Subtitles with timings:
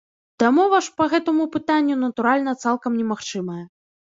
[0.43, 3.63] Дамова ж па гэтаму пытанню, натуральна, цалкам немагчымая.